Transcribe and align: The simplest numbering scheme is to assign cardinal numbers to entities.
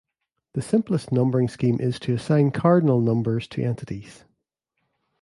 The 0.53 0.63
simplest 0.63 1.11
numbering 1.11 1.47
scheme 1.47 1.79
is 1.79 1.99
to 1.99 2.13
assign 2.15 2.49
cardinal 2.49 2.99
numbers 3.01 3.47
to 3.49 3.61
entities. 3.61 4.23